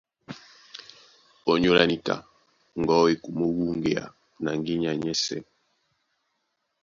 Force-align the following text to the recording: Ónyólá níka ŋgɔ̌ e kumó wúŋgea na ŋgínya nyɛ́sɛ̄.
Ónyólá 1.51 1.83
níka 1.89 2.15
ŋgɔ̌ 2.81 2.99
e 3.13 3.15
kumó 3.23 3.45
wúŋgea 3.57 4.03
na 4.43 4.49
ŋgínya 4.59 4.91
nyɛ́sɛ̄. 5.03 5.41